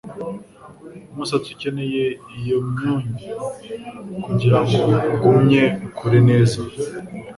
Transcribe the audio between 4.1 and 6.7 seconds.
kugirango ugumye ukure neza